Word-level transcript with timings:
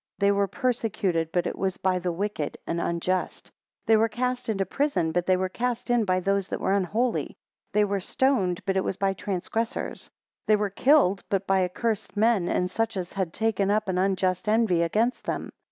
4 0.19 0.25
They 0.25 0.31
were 0.31 0.47
persecuted, 0.47 1.31
but 1.31 1.45
it 1.45 1.55
was 1.55 1.77
by 1.77 1.99
the 1.99 2.11
wicked 2.11 2.57
and 2.65 2.81
unjust. 2.81 3.49
5 3.49 3.53
They 3.85 3.97
were 3.97 4.09
cast 4.09 4.49
into 4.49 4.65
prison, 4.65 5.11
but 5.11 5.27
they 5.27 5.37
were 5.37 5.47
cast 5.47 5.91
in 5.91 6.05
by 6.05 6.21
those 6.21 6.47
that 6.47 6.59
were 6.59 6.73
unholy. 6.73 7.25
6 7.27 7.35
They 7.73 7.85
were 7.85 7.99
stoned, 7.99 8.65
but 8.65 8.75
it 8.75 8.83
was 8.83 8.97
by 8.97 9.13
transgressors. 9.13 10.05
7 10.05 10.11
They 10.47 10.55
were 10.55 10.71
killed, 10.71 11.23
but 11.29 11.45
by 11.45 11.63
accursed 11.63 12.17
men, 12.17 12.47
and 12.47 12.71
such 12.71 12.97
as 12.97 13.13
had 13.13 13.31
taken 13.31 13.69
up 13.69 13.87
an 13.89 13.99
unjust 13.99 14.49
envy 14.49 14.81
against 14.81 15.25
them. 15.25 15.51